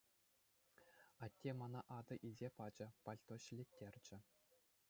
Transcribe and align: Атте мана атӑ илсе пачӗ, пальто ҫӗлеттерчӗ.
Атте 1.25 1.49
мана 1.59 1.81
атӑ 1.97 2.15
илсе 2.29 2.49
пачӗ, 2.57 2.87
пальто 3.05 3.35
ҫӗлеттерчӗ. 3.45 4.17